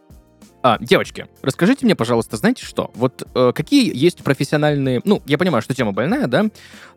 [0.62, 2.90] А, девочки, расскажите мне, пожалуйста, знаете что?
[2.94, 5.00] Вот э, какие есть профессиональные...
[5.04, 6.46] Ну, я понимаю, что тема больная, да?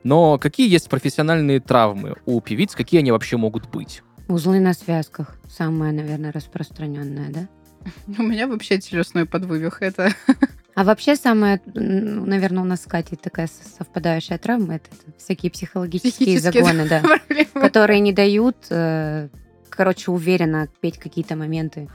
[0.03, 2.73] Но какие есть профессиональные травмы у певиц?
[2.73, 4.01] Какие они вообще могут быть?
[4.27, 5.37] Узлы на связках.
[5.49, 7.47] Самое, наверное, распространенное, да?
[8.17, 9.81] У меня вообще телесной подвывих.
[9.81, 10.11] Это
[10.73, 16.11] А вообще самая, наверное, у нас с Катей такая совпадающая травма, это, это всякие психологические
[16.39, 17.03] Психические, загоны, да.
[17.61, 19.27] которые не дают, э,
[19.69, 21.89] короче, уверенно петь какие-то моменты.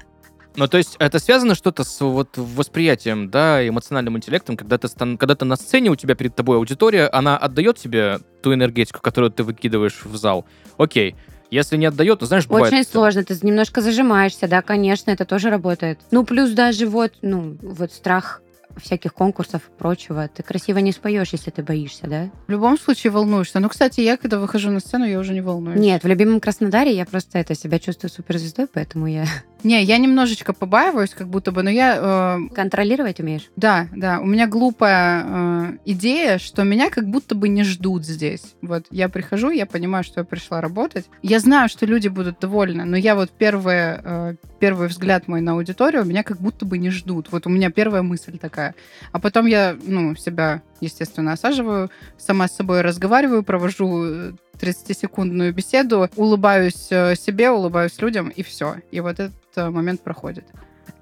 [0.56, 5.34] Ну, то есть это связано что-то с вот восприятием, да, эмоциональным интеллектом, когда ты, когда
[5.34, 9.42] ты на сцене, у тебя перед тобой аудитория, она отдает тебе ту энергетику, которую ты
[9.42, 10.46] выкидываешь в зал.
[10.78, 11.14] Окей.
[11.50, 12.72] Если не отдает, то знаешь, бывает...
[12.72, 16.00] Очень сложно, ты немножко зажимаешься, да, конечно, это тоже работает.
[16.10, 18.42] Ну, плюс даже вот, ну, вот страх
[18.80, 20.28] всяких конкурсов и прочего.
[20.28, 22.30] Ты красиво не споешь, если ты боишься, да?
[22.46, 23.60] В любом случае волнуешься.
[23.60, 25.80] Ну, кстати, я, когда выхожу на сцену, я уже не волнуюсь.
[25.80, 29.26] Нет, в любимом Краснодаре я просто это себя чувствую суперзвездой, поэтому я
[29.66, 31.96] Не, я немножечко побаиваюсь, как будто бы, но я...
[31.98, 33.50] э, контролировать умеешь.
[33.56, 38.54] да, да, у меня глупая э, идея, что меня как будто бы не ждут здесь.
[38.62, 41.06] Вот я прихожу, я понимаю, что я пришла работать.
[41.20, 45.54] Я знаю, что люди будут довольны, но я вот первый, э, первый взгляд мой на
[45.54, 47.32] аудиторию, меня как будто бы не ждут.
[47.32, 48.76] Вот у меня первая мысль такая.
[49.10, 56.08] А потом я, ну, себя, естественно, осаживаю, сама с собой разговариваю, провожу э, 30-секундную беседу,
[56.16, 58.76] улыбаюсь э, себе, улыбаюсь людям, и все.
[58.90, 60.44] И вот этот э, момент проходит.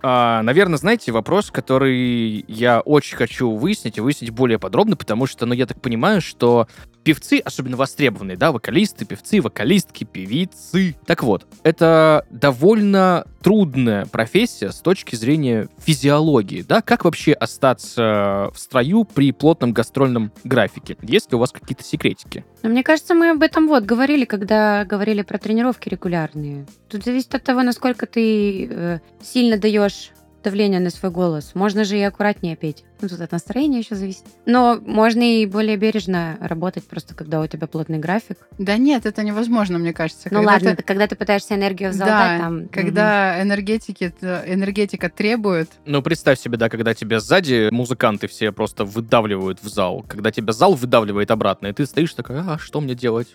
[0.03, 5.47] А, наверное, знаете, вопрос, который я очень хочу выяснить и выяснить более подробно, потому что,
[5.47, 6.69] ну, я так понимаю, что
[7.05, 10.97] певцы, особенно востребованные, да, вокалисты, певцы, вокалистки, певицы.
[11.07, 16.81] Так вот, это довольно трудная профессия с точки зрения физиологии, да?
[16.81, 20.97] Как вообще остаться в строю при плотном гастрольном графике?
[21.03, 22.45] Есть ли у вас какие-то секретики?
[22.63, 26.67] Но мне кажется, мы об этом вот говорили, когда говорили про тренировки регулярные.
[26.89, 30.11] Тут зависит от того, насколько ты э, сильно даешь
[30.45, 31.51] давление на свой голос.
[31.55, 32.85] Можно же и аккуратнее петь.
[33.01, 34.23] Ну, тут от настроения еще зависит.
[34.47, 38.39] Но можно и более бережно работать, просто когда у тебя плотный график.
[38.59, 40.29] Да нет, это невозможно, мне кажется.
[40.31, 42.69] Ну Когда ладно, ты- когда ты пытаешься энергию в зал Да, там...
[42.69, 48.85] когда энергетики, т- энергетика требует, Ну, представь себе, да, когда тебя сзади музыканты все просто
[48.85, 52.95] выдавливают в зал, когда тебя зал выдавливает обратно, и ты стоишь такой, а что мне
[52.95, 53.29] делать?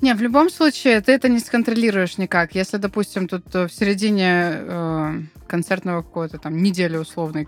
[0.00, 2.54] Не, в любом случае, ты это не сконтролируешь никак.
[2.54, 7.46] Если, допустим, тут э, в середине э, концертного какого-то там недели условной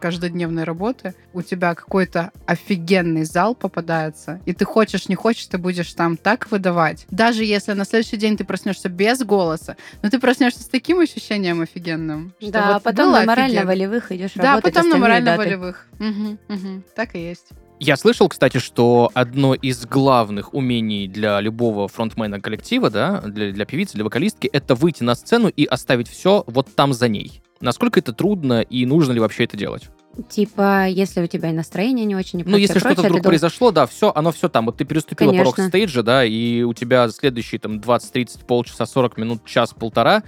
[0.00, 5.92] каждодневной работы у тебя какой-то офигенный зал попадается, и ты хочешь, не хочешь, ты будешь
[5.92, 7.06] там так выдавать.
[7.10, 11.60] Даже если на следующий день ты проснешься без голоса, но ты проснешься с таким ощущением
[11.60, 12.32] офигенным.
[12.40, 13.36] Да, вот потом было на офигенно.
[13.36, 14.74] морально-волевых идешь Да, работать.
[14.74, 15.86] потом на морально-волевых.
[15.98, 16.84] Мгм, мгм.
[16.96, 17.48] Так и есть.
[17.86, 23.66] Я слышал, кстати, что одно из главных умений для любого фронтмена коллектива, да, для, для
[23.66, 27.42] певицы, для вокалистки, это выйти на сцену и оставить все вот там за ней.
[27.60, 29.90] Насколько это трудно и нужно ли вообще это делать?
[30.30, 33.70] Типа, если у тебя и настроение не очень, и Ну, если что-то вдруг должен- произошло,
[33.70, 34.64] да, все, оно все там.
[34.64, 35.68] Вот ты переступила порог Конечно.
[35.68, 40.22] стейджа, да, и у тебя следующие там 20, 30, полчаса, 40 минут, час, полтора.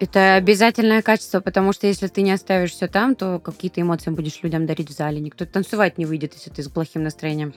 [0.00, 4.42] Это обязательное качество, потому что если ты не оставишь все там, то какие-то эмоции будешь
[4.42, 5.20] людям дарить в зале.
[5.20, 7.54] Никто танцевать не выйдет, если ты с плохим настроением.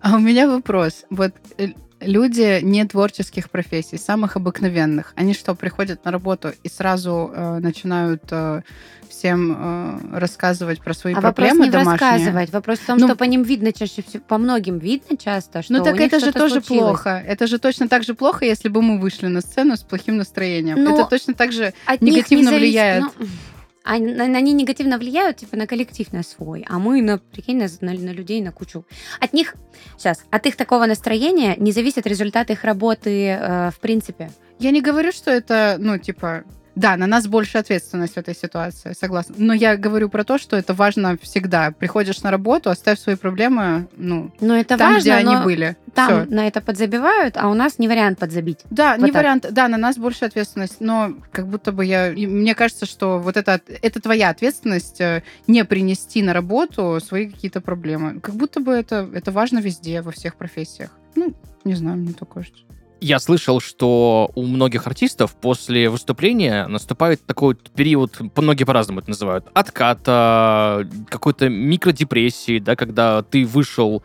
[0.00, 1.04] А у меня вопрос.
[1.08, 1.68] Вот э,
[2.04, 8.22] люди не творческих профессий, самых обыкновенных, они что, приходят на работу и сразу э, начинают
[8.30, 8.62] э,
[9.08, 9.56] всем
[10.12, 12.10] э, рассказывать про свои А вопрос проблемы не в домашние?
[12.10, 15.62] рассказывать, вопрос в том, Ну, что по ним видно чаще всего, по многим видно часто,
[15.62, 16.82] что Ну у так них это же тоже случилось.
[17.02, 17.22] плохо.
[17.26, 20.82] Это же точно так же плохо, если бы мы вышли на сцену с плохим настроением.
[20.82, 23.04] Ну, это точно так же негативно не зависит- влияет.
[23.18, 23.26] ну,
[23.84, 27.66] а на- они негативно влияют, типа, на коллектив на свой, а мы, на, прикинь, на,
[27.80, 28.84] на- на людей, на кучу.
[29.20, 29.54] От них,
[29.98, 34.30] сейчас, от их такого настроения не зависят результаты их работы э, в принципе.
[34.58, 38.94] Я не говорю, что это, ну, типа, да, на нас больше ответственность в этой ситуации,
[38.98, 39.34] согласна.
[39.38, 41.70] Но я говорю про то, что это важно всегда.
[41.70, 45.76] Приходишь на работу, оставь свои проблемы, ну, Но это там, важно, где они но были.
[45.94, 46.34] там Всё.
[46.34, 48.60] на это подзабивают, а у нас не вариант подзабить.
[48.70, 49.22] Да, Вот не так.
[49.22, 49.46] вариант.
[49.50, 52.12] Да, на нас больше ответственность, но как будто бы я...
[52.12, 57.60] Мне кажется, что вот это, это твоя ответственность э, не принести на работу свои какие-то
[57.60, 58.20] проблемы.
[58.20, 60.90] Как будто бы это, это важно везде, во всех профессиях.
[61.14, 62.62] Ну, не знаю, мне так кажется.
[63.04, 69.44] Я слышал, что у многих артистов после выступления наступает такой период, многие по-разному это называют,
[69.54, 74.04] отката, какой-то микродепрессии, да, когда ты вышел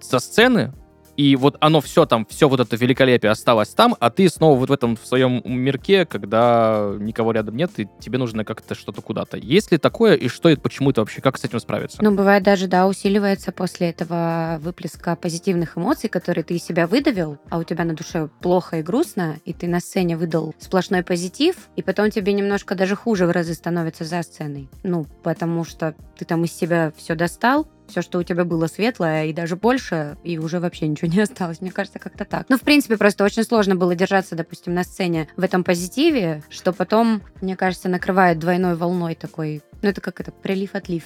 [0.00, 0.72] со сцены,
[1.16, 4.70] и вот оно все там, все вот это великолепие осталось там, а ты снова вот
[4.70, 9.36] в этом в своем мирке, когда никого рядом нет, и тебе нужно как-то что-то куда-то.
[9.36, 11.98] Есть ли такое, и что это, почему это вообще, как с этим справиться?
[12.02, 17.38] Ну, бывает даже, да, усиливается после этого выплеска позитивных эмоций, которые ты из себя выдавил,
[17.50, 21.56] а у тебя на душе плохо и грустно, и ты на сцене выдал сплошной позитив,
[21.76, 24.68] и потом тебе немножко даже хуже в разы становится за сценой.
[24.82, 29.26] Ну, потому что ты там из себя все достал, все, что у тебя было светлое,
[29.26, 31.60] и даже больше, и уже вообще ничего не осталось.
[31.60, 32.46] Мне кажется, как-то так.
[32.48, 36.72] Ну, в принципе, просто очень сложно было держаться, допустим, на сцене в этом позитиве, что
[36.72, 39.62] потом, мне кажется, накрывает двойной волной такой...
[39.82, 41.04] Ну, это как это, прилив-отлив.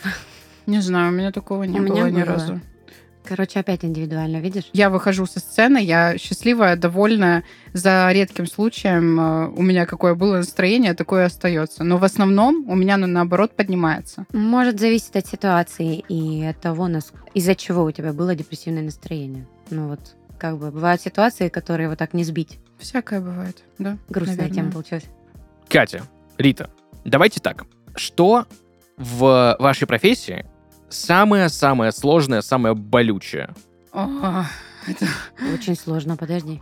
[0.66, 2.24] Не знаю, у меня такого не У было меня ни было.
[2.24, 2.60] разу.
[3.26, 4.64] Короче, опять индивидуально, видишь?
[4.72, 7.44] Я выхожу со сцены, я счастливая, довольная.
[7.72, 11.84] За редким случаем э, у меня какое было настроение, такое и остается.
[11.84, 14.26] Но в основном у меня, ну, наоборот, поднимается.
[14.32, 19.46] Может зависеть от ситуации и от того, нас- из-за чего у тебя было депрессивное настроение.
[19.70, 20.00] Ну вот,
[20.38, 22.58] как бы, бывают ситуации, которые вот так не сбить.
[22.78, 23.98] Всякое бывает, да.
[24.08, 24.54] Грустная наверное.
[24.56, 25.04] тема получилась.
[25.68, 26.02] Катя,
[26.38, 26.70] Рита,
[27.04, 27.64] давайте так.
[27.96, 28.46] Что
[28.96, 30.46] в вашей профессии
[30.88, 33.54] самое-самое сложное, самое болючее?
[33.92, 34.44] О,
[34.86, 35.06] это-
[35.54, 36.60] Очень сложно, подожди.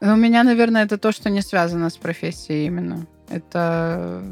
[0.00, 3.06] У меня, наверное, это то, что не связано с профессией именно.
[3.28, 4.22] Это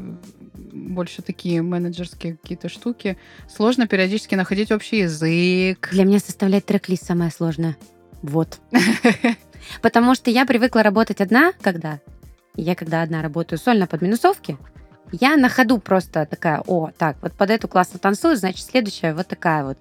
[0.73, 3.17] больше такие менеджерские какие-то штуки.
[3.47, 5.89] Сложно периодически находить общий язык.
[5.91, 7.77] Для меня составлять трек-лист самое сложное.
[8.23, 8.59] Вот.
[9.81, 11.99] Потому что я привыкла работать одна, когда?
[12.55, 14.57] Я когда одна работаю сольно под минусовки,
[15.11, 19.27] я на ходу просто такая, о, так, вот под эту классно танцую, значит, следующая вот
[19.27, 19.77] такая вот.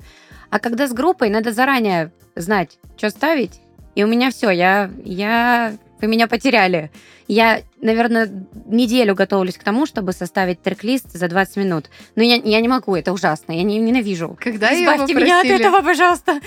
[0.50, 3.60] А когда с группой, надо заранее знать, что ставить,
[3.94, 6.90] и у меня все, я, я, вы меня потеряли.
[7.26, 8.30] Я, наверное,
[8.66, 11.90] неделю готовлюсь к тому, чтобы составить трек-лист за 20 минут.
[12.16, 14.38] Но я, я не могу, это ужасно, я не, ненавижу.
[14.40, 16.40] Когда ее Избавьте меня от попросили- этого, пожалуйста.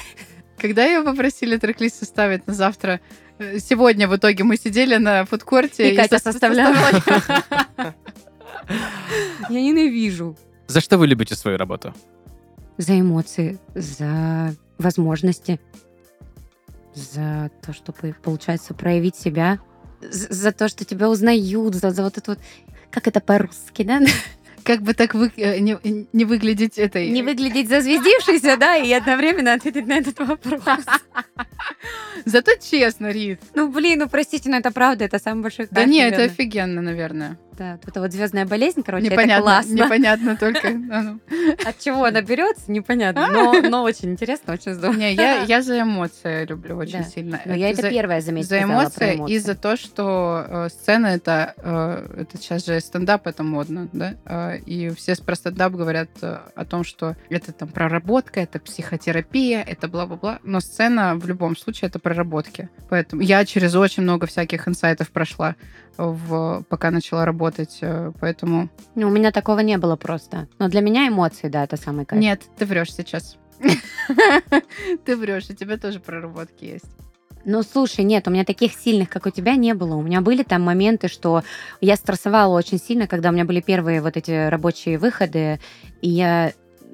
[0.57, 2.99] Когда ее попросили трек-лист составить на завтра,
[3.37, 6.75] э, сегодня в итоге мы сидели на фудкорте И Катя со- составляла.
[9.49, 10.35] Я ненавижу.
[10.67, 11.93] За что вы любите свою работу?
[12.77, 15.59] За эмоции, за возможности,
[16.93, 19.59] за то, чтобы, получается, проявить себя,
[20.01, 22.39] з- за то, что тебя узнают, за, за вот это вот...
[22.89, 24.01] Как это по-русски, да?
[24.63, 25.77] Как бы так вы- э, не,
[26.13, 27.09] не выглядеть этой...
[27.09, 30.61] Не выглядеть зазвездившейся, да, и одновременно ответить на этот вопрос.
[32.25, 33.39] Зато честно, Рит.
[33.55, 36.81] Ну, блин, ну, простите, но это правда, это самый большой Да кайф, не, это офигенно,
[36.81, 37.37] наверное.
[37.61, 39.73] Да, вот эта вот звездная болезнь, короче, это непонятно, классно.
[39.75, 40.67] непонятно только.
[40.91, 41.19] а ну.
[41.63, 44.97] От чего она берется, непонятно, но, но очень интересно, очень здорово.
[44.97, 47.03] Не, я, я за эмоции люблю очень Да.
[47.03, 47.39] сильно.
[47.45, 48.49] Но я это за, первое заметила.
[48.49, 53.43] за эмоции и за то, что э, сцена это, э, это сейчас же стендап, это
[53.43, 58.59] модно, да, Э, и все про стендап говорят о том, что это там проработка, это
[58.59, 62.69] психотерапия, это бла-бла-бла, но сцена в любом случае это проработки.
[62.89, 65.55] Поэтому я через очень много всяких инсайтов прошла,
[65.97, 68.69] в, пока начала работать, э, поэтому...
[68.95, 70.47] Ну, у меня такого не было просто.
[70.59, 72.21] Но для меня эмоции, да, это самый кайф.
[72.21, 73.37] Нет, ты врешь сейчас.
[75.05, 76.85] Ты врешь, у тебя тоже проработки есть.
[77.45, 79.95] Ну, слушай, нет, у меня таких сильных, как у тебя, не было.
[79.95, 81.43] У меня были там моменты, что
[81.79, 85.59] я стрессовала очень сильно, когда у меня были первые вот эти рабочие выходы,
[86.01, 86.53] и я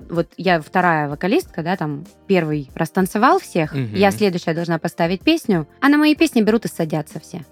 [0.10, 3.96] вот я вторая вокалистка, да, там первый растанцевал всех, Мгм.
[3.96, 7.44] я следующая должна поставить песню, а на мои песни берут и садятся все.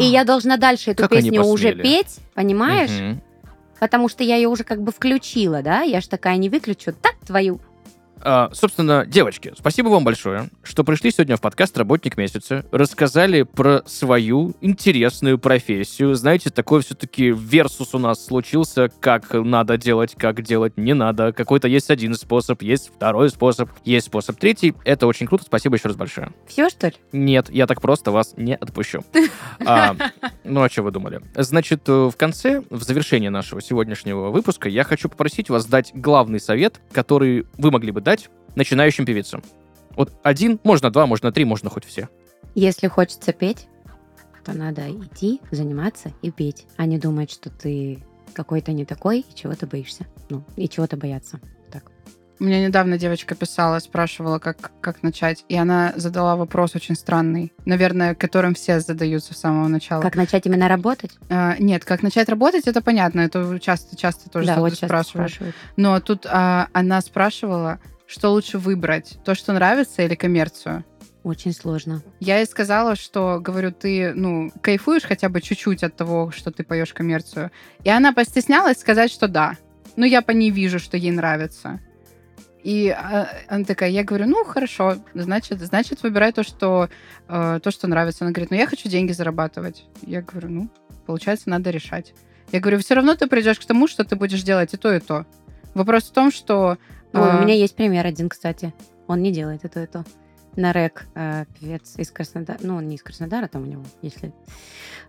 [0.00, 1.82] И я должна дальше эту Как они песню уже посмели?
[1.82, 2.90] петь, понимаешь?
[2.90, 3.22] Мгм.
[3.78, 7.14] Потому что я ее уже как бы включила, да, я ж такая не выключу, так
[7.24, 7.60] твою.
[8.20, 13.82] А, собственно, девочки, спасибо вам большое, что пришли сегодня в подкаст «Работник месяца», рассказали про
[13.86, 16.14] свою интересную профессию.
[16.14, 21.32] Знаете, такой все-таки версус у нас случился, как надо делать, как делать не надо.
[21.32, 24.74] Какой-то есть один способ, есть второй способ, есть способ третий.
[24.84, 26.32] Это очень круто, спасибо еще раз большое.
[26.46, 26.94] Все, что ли?
[27.12, 29.04] Нет, я так просто вас не отпущу.
[29.66, 29.94] А,
[30.44, 31.20] ну, а что вы думали?
[31.34, 36.40] Значит, э, в конце, в завершении нашего сегодняшнего выпуска, я хочу попросить вас дать главный
[36.40, 39.42] совет, который вы могли бы дать начинающим певицам.
[39.90, 42.08] Вот один, можно два, можно три, можно хоть все.
[42.54, 43.68] Если хочется петь,
[44.46, 48.02] то надо идти, заниматься и петь, а не думать, что ты
[48.32, 50.06] какой-то не такой и чего ты боишься.
[50.30, 51.38] Ну, и чего-то бояться.
[51.70, 51.82] Так.
[52.38, 58.14] Мне недавно девочка писала, спрашивала, как, как начать, и она задала вопрос очень странный, наверное,
[58.14, 60.00] которым все задаются с самого начала.
[60.00, 61.10] Как начать именно работать?
[61.28, 65.30] А, нет, как начать работать, это понятно, это часто, часто тоже да, вот часто спрашивают.
[65.32, 65.56] спрашивают.
[65.76, 70.84] Но тут а, она спрашивала, что лучше выбрать, то, что нравится или коммерцию.
[71.22, 72.02] Очень сложно.
[72.20, 76.64] Я ей сказала, что, говорю, ты, ну, кайфуешь хотя бы чуть-чуть от того, что ты
[76.64, 77.50] поешь коммерцию.
[77.84, 79.56] И она постеснялась сказать, что да.
[79.96, 81.80] Но я по ней вижу, что ей нравится.
[82.62, 86.88] И а, она такая, я говорю, ну, хорошо, значит, значит, выбирай то, что,
[87.28, 88.24] э, то, что нравится.
[88.24, 89.84] Она говорит, ну, я хочу деньги зарабатывать.
[90.02, 90.70] Я говорю, ну,
[91.06, 92.14] получается, надо решать.
[92.52, 95.00] Я говорю, все равно ты придешь к тому, что ты будешь делать и то, и
[95.00, 95.26] то.
[95.74, 96.78] Вопрос в том, что...
[97.12, 98.74] Ой, э, у меня есть пример один, кстати.
[99.06, 100.04] Он не делает это и то.
[100.56, 104.32] Нарек, э, певец из Краснодара, ну, он не из Краснодара, там у него, если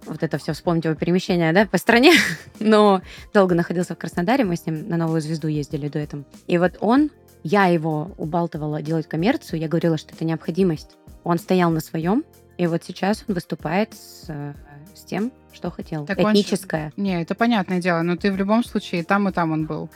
[0.06, 2.14] вот это все вспомнить его перемещение, да, по стране,
[2.60, 3.02] но
[3.34, 6.24] долго находился в Краснодаре, мы с ним на новую звезду ездили до этого.
[6.46, 7.10] И вот он,
[7.44, 10.98] я его убалтывала делать коммерцию, я говорила, что это необходимость.
[11.24, 12.24] Он стоял на своем,
[12.58, 14.54] и вот сейчас он выступает с, э,
[14.94, 16.06] с тем, что хотел.
[16.06, 16.92] Так он Этническое.
[16.98, 19.90] Не, это понятное дело, но ты в любом случае и там, и там он был.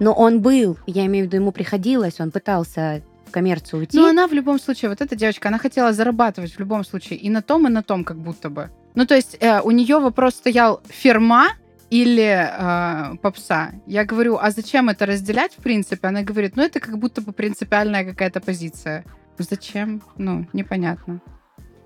[0.00, 3.96] Но он был, я имею в виду, ему приходилось, он пытался в коммерцию уйти.
[3.96, 7.30] Но она в любом случае, вот эта девочка, она хотела зарабатывать в любом случае и
[7.30, 8.70] на том, и на том, как будто бы.
[8.94, 11.48] Ну, то есть э, у нее вопрос стоял фирма
[11.90, 13.72] или э, попса.
[13.86, 16.08] Я говорю, а зачем это разделять, в принципе?
[16.08, 19.04] Она говорит, ну, это как будто бы принципиальная какая-то позиция.
[19.38, 20.02] Зачем?
[20.16, 21.20] Ну, непонятно.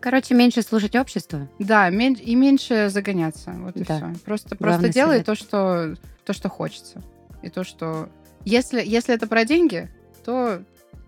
[0.01, 1.49] Короче, меньше слушать общество.
[1.59, 3.53] Да, и меньше загоняться.
[3.53, 3.97] Вот и Да.
[3.97, 4.25] все.
[4.25, 5.27] Просто, просто делай совет.
[5.27, 5.95] то что,
[6.25, 7.03] то, что хочется.
[7.43, 8.09] И то, что...
[8.45, 9.89] Если, если это про деньги,
[10.25, 10.61] то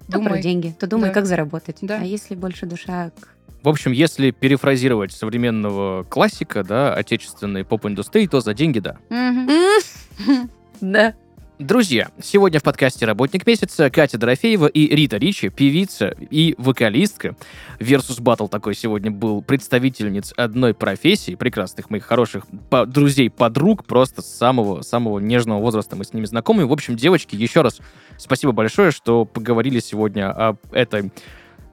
[0.07, 0.31] То думай.
[0.31, 1.15] про деньги, то думай, Да.
[1.15, 1.79] как заработать.
[1.83, 1.99] Да.
[2.01, 3.29] А если больше душа к...
[3.63, 8.97] В общем, если перефразировать современного классика, да, отечественной поп-индустрии, то за деньги да.
[10.81, 11.15] Да.
[11.61, 17.37] Друзья, сегодня в подкасте «Работник месяца» Катя Дорофеева и Рита Ричи, певица и вокалистка.
[17.79, 24.23] Versus Battle такой сегодня был представительниц одной профессии, прекрасных моих хороших по- друзей, подруг, просто
[24.23, 26.67] с самого, самого нежного возраста мы с ними знакомы.
[26.67, 27.81] В общем, девочки, еще раз
[28.17, 31.13] спасибо большое, что поговорили сегодня об этой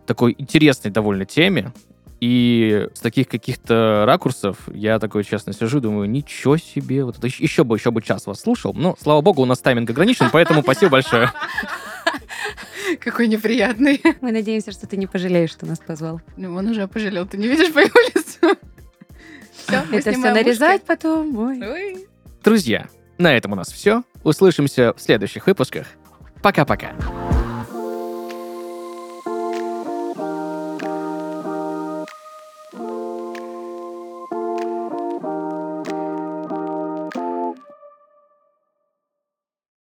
[0.05, 1.71] такой интересной довольно теме.
[2.19, 7.63] И с таких каких-то ракурсов я такой честно сижу, думаю, ничего себе, вот это еще,
[7.63, 8.73] бы, еще бы час вас слушал.
[8.73, 11.31] Но, слава богу, у нас тайминг ограничен, поэтому спасибо большое.
[12.99, 14.01] Какой неприятный.
[14.21, 16.21] Мы надеемся, что ты не пожалеешь, что нас позвал.
[16.37, 17.27] Ну, он уже пожалел.
[17.27, 18.57] Ты не видишь по его лицу?
[19.67, 21.37] Все, Это все нарезать потом.
[21.37, 21.61] Ой.
[21.61, 22.07] Ой.
[22.41, 22.87] Друзья,
[23.17, 24.03] на этом у нас все.
[24.23, 25.87] Услышимся в следующих выпусках.
[26.41, 26.93] Пока-пока.